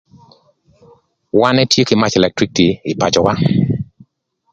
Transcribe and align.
Wan 1.39 1.55
etye 1.63 1.81
kï 1.87 1.95
mac 2.01 2.13
elektriciti 2.19 2.67
ï 2.91 2.93
pacöwa. 2.99 3.33